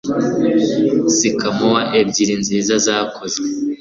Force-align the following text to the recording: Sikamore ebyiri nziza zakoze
Sikamore 1.15 1.83
ebyiri 1.99 2.33
nziza 2.41 2.73
zakoze 2.85 3.39